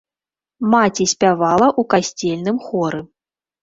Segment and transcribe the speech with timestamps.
[0.75, 3.09] Маці спявала ў касцельным хоры.